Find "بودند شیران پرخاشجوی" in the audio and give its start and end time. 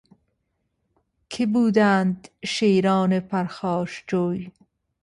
1.45-4.51